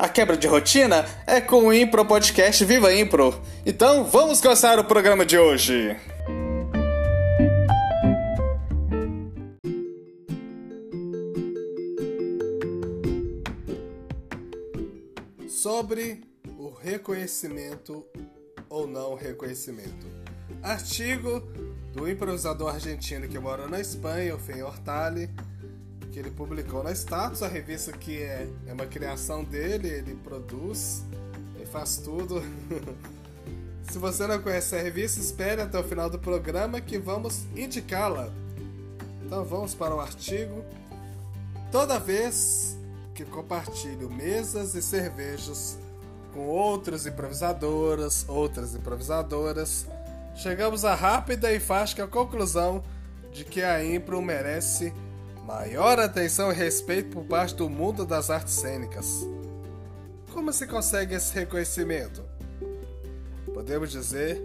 [0.00, 3.38] A quebra de rotina é com o Impro Podcast Viva Impro.
[3.66, 5.94] Então vamos começar o programa de hoje.
[15.46, 16.22] Sobre
[16.56, 18.02] o reconhecimento
[18.70, 20.06] ou não reconhecimento.
[20.62, 21.40] Artigo
[21.92, 25.28] do improvisador argentino que mora na Espanha, o Fen Hortali,
[26.20, 31.02] ele publicou na Status, a revista que é, é uma criação dele, ele produz,
[31.56, 32.42] ele faz tudo.
[33.90, 38.30] Se você não conhece a revista, espere até o final do programa que vamos indicá-la.
[39.24, 40.62] Então vamos para o artigo.
[41.72, 42.76] Toda vez
[43.14, 45.78] que compartilho mesas e cervejas
[46.34, 49.86] com outros improvisadoras, outras improvisadoras,
[50.36, 52.84] chegamos à rápida e fácil conclusão
[53.32, 54.92] de que a impro merece
[55.50, 59.26] Maior atenção e respeito por parte do mundo das artes cênicas.
[60.32, 62.22] Como se consegue esse reconhecimento?
[63.52, 64.40] Podemos dizer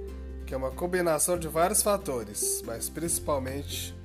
[0.47, 3.95] que é uma combinação de vários fatores, mas principalmente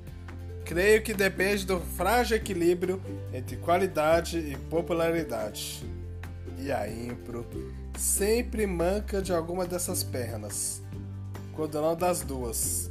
[0.62, 3.00] creio que depende do frágil equilíbrio
[3.32, 5.82] entre qualidade e popularidade.
[6.58, 7.46] E a impro
[7.98, 10.82] sempre manca de alguma dessas pernas,
[11.54, 12.89] quando não das duas.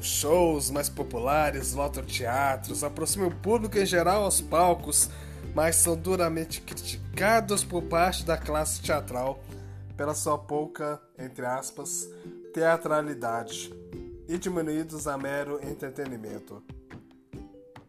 [0.00, 5.10] Os shows mais populares lotam teatros, aproximam o público em geral aos palcos,
[5.54, 9.44] mas são duramente criticados por parte da classe teatral
[9.98, 12.08] pela sua pouca, entre aspas,
[12.54, 13.74] teatralidade
[14.26, 16.62] e diminuídos a mero entretenimento.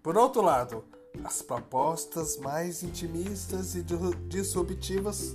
[0.03, 0.83] Por outro lado,
[1.23, 3.85] as propostas mais intimistas e
[4.27, 5.33] disruptivas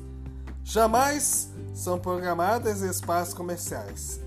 [0.62, 4.25] jamais são programadas em espaços comerciais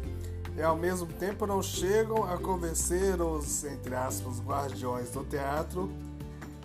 [0.60, 5.90] e ao mesmo tempo não chegam a convencer os, entre aspas, guardiões do teatro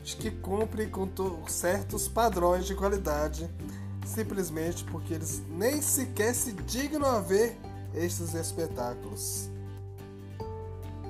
[0.03, 1.09] de que cumprem com
[1.47, 3.49] certos padrões de qualidade,
[4.05, 7.57] simplesmente porque eles nem sequer se dignam a ver
[7.95, 9.49] estes espetáculos.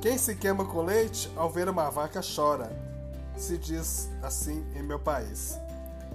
[0.02, 2.70] Quem se queima com leite ao ver uma vaca chora,
[3.34, 5.58] se diz assim em meu país.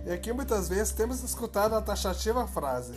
[0.06, 2.94] E aqui muitas vezes temos escutado a taxativa frase: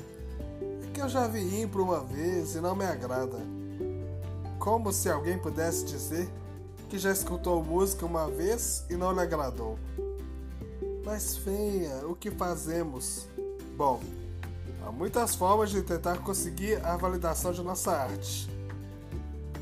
[0.87, 3.62] é que eu já vi impro uma vez e não me agrada
[4.63, 6.31] como se alguém pudesse dizer
[6.89, 9.77] que já escutou música uma vez e não lhe agradou.
[11.05, 13.27] Mas feia, o que fazemos?
[13.77, 14.01] Bom,
[14.87, 18.49] há muitas formas de tentar conseguir a validação de nossa arte.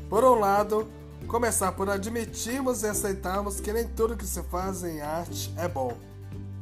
[0.07, 0.87] Por um lado,
[1.27, 5.97] começar por admitirmos e aceitarmos que nem tudo que se faz em arte é bom.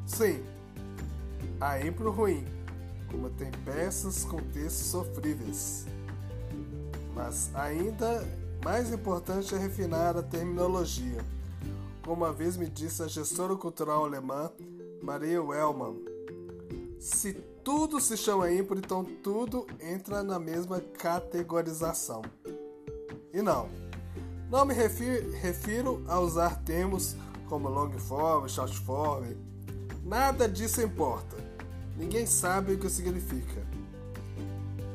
[0.05, 0.41] Sim,
[1.59, 2.45] há impro ruim,
[3.11, 5.85] como tem peças com textos sofríveis.
[7.19, 8.25] Mas ainda
[8.63, 11.21] mais importante é refinar a terminologia.
[12.01, 14.49] Como uma vez me disse a gestora cultural alemã
[15.03, 16.01] Maria Wellman,
[16.97, 22.21] se tudo se chama impro, então tudo entra na mesma categorização.
[23.33, 23.67] E não,
[24.49, 27.17] não me refiro, refiro a usar termos
[27.49, 29.25] como long form, short form.
[30.05, 31.35] Nada disso importa.
[31.97, 33.61] Ninguém sabe o que significa.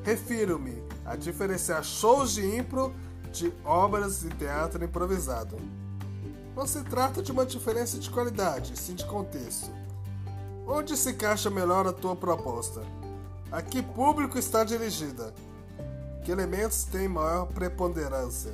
[0.03, 2.95] Refiro-me a diferenciar shows de impro
[3.33, 5.57] de obras de teatro improvisado.
[6.57, 9.71] Não se trata de uma diferença de qualidade, sim de contexto.
[10.67, 12.81] Onde se encaixa melhor a tua proposta?
[13.51, 15.35] A que público está dirigida?
[16.25, 18.53] Que elementos têm maior preponderância?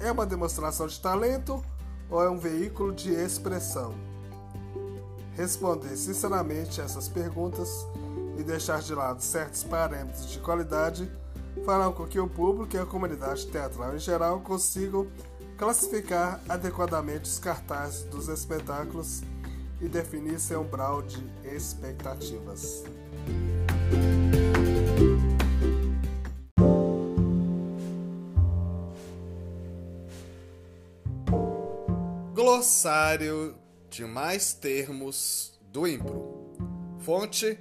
[0.00, 1.62] É uma demonstração de talento
[2.08, 3.92] ou é um veículo de expressão?
[5.34, 7.86] Responder sinceramente essas perguntas
[8.38, 11.10] e deixar de lado certos parâmetros de qualidade
[11.64, 15.08] farão com que o público e a comunidade teatral em geral consigam
[15.56, 19.22] classificar adequadamente os cartazes dos espetáculos
[19.80, 22.84] e definir seu umbral de expectativas.
[32.32, 33.56] Glossário
[33.90, 36.54] de mais termos do Impro.
[37.00, 37.58] Fonte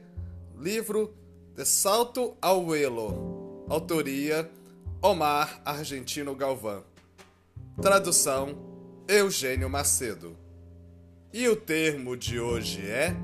[0.60, 1.14] livro
[1.56, 4.50] De Salto ao Elo, autoria
[5.02, 6.84] Omar Argentino Galvão,
[7.80, 8.58] tradução
[9.08, 10.36] Eugênio Macedo.
[11.32, 13.16] E o termo de hoje é.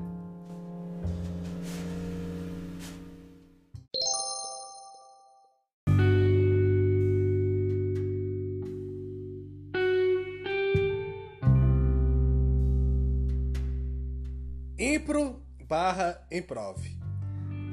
[14.78, 17.03] Impro barra improv.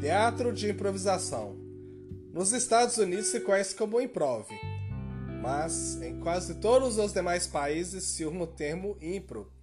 [0.02, 1.56] Teatro de improvisação.
[2.34, 4.48] Nos Estados Unidos se conhece como Improv,
[5.44, 9.54] mas em quase todos os demais países se usa o termo Impro.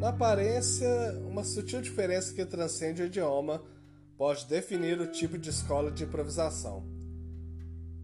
[0.00, 0.88] Na aparência,
[1.30, 3.62] uma sutil diferença que transcende o idioma
[4.18, 6.84] pode definir o tipo de escola de improvisação.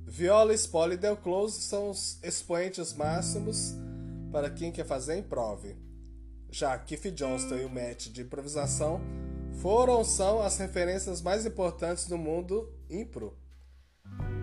[0.06, 3.74] Viola, Spoll e Del Close são os expoentes máximos
[4.30, 5.64] para quem quer fazer improv.
[6.52, 9.00] Já Keith Johnston e o Matt de improvisação
[9.60, 13.36] foram são as referências mais importantes do mundo impro.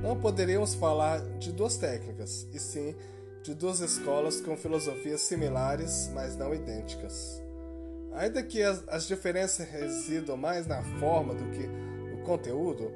[0.02, 2.96] Não poderíamos falar de duas técnicas, e sim
[3.44, 7.42] de duas escolas com filosofias similares, mas não idênticas.
[8.14, 12.92] Ainda que as, as diferenças residam mais na forma do que no conteúdo,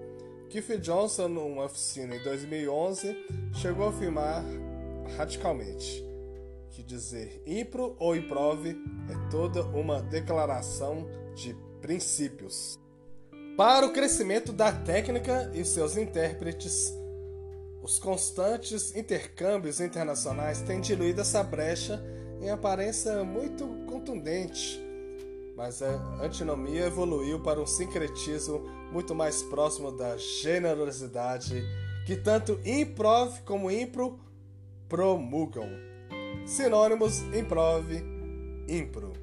[0.50, 3.16] Keith Johnson, numa oficina em 2011,
[3.54, 4.44] chegou a afirmar
[5.18, 6.04] radicalmente
[6.74, 12.80] que dizer impro ou improv é toda uma declaração de princípios.
[13.58, 16.94] Para o crescimento da técnica e seus intérpretes,
[17.84, 22.02] os constantes intercâmbios internacionais têm diluído essa brecha
[22.42, 24.82] em aparência muito contundente,
[25.58, 25.90] mas a
[26.24, 31.64] antinomia evoluiu para um sincretismo muito mais próximo da generosidade
[32.08, 34.18] que tanto improv como impro
[34.88, 35.70] promulgam.
[36.46, 37.86] Sinônimos: improv,
[38.70, 39.23] impro.